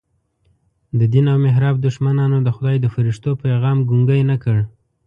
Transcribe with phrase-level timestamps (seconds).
[0.99, 4.57] د دین او محراب دښمنانو د خدای د فرښتو پیغام ګونګی نه کړ.